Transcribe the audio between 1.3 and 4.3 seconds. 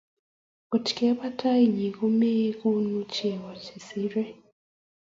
tanyi komie kokonu chego che sere